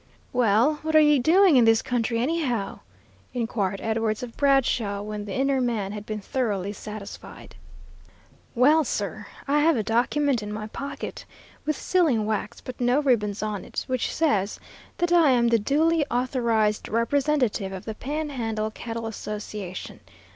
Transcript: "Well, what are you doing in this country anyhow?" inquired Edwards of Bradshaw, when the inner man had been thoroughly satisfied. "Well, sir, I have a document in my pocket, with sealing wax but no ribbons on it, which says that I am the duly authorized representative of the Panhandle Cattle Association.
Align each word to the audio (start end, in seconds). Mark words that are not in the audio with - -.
"Well, 0.33 0.77
what 0.81 0.95
are 0.95 0.99
you 0.99 1.19
doing 1.19 1.57
in 1.57 1.65
this 1.65 1.83
country 1.83 2.17
anyhow?" 2.17 2.79
inquired 3.35 3.79
Edwards 3.81 4.23
of 4.23 4.35
Bradshaw, 4.35 5.03
when 5.03 5.25
the 5.25 5.35
inner 5.35 5.61
man 5.61 5.91
had 5.91 6.07
been 6.07 6.19
thoroughly 6.21 6.73
satisfied. 6.73 7.55
"Well, 8.55 8.83
sir, 8.83 9.27
I 9.47 9.59
have 9.59 9.77
a 9.77 9.83
document 9.83 10.41
in 10.41 10.51
my 10.51 10.65
pocket, 10.65 11.23
with 11.67 11.77
sealing 11.77 12.25
wax 12.25 12.61
but 12.61 12.81
no 12.81 12.99
ribbons 12.99 13.43
on 13.43 13.63
it, 13.63 13.83
which 13.85 14.11
says 14.11 14.59
that 14.97 15.11
I 15.11 15.29
am 15.33 15.49
the 15.49 15.59
duly 15.59 16.03
authorized 16.09 16.89
representative 16.89 17.71
of 17.71 17.85
the 17.85 17.93
Panhandle 17.93 18.71
Cattle 18.71 19.05
Association. 19.05 19.99